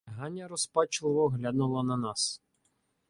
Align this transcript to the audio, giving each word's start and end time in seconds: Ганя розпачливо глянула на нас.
Ганя 0.07 0.47
розпачливо 0.47 1.27
глянула 1.29 1.83
на 1.83 1.97
нас. 1.97 2.41